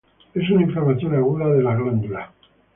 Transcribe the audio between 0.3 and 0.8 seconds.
Es una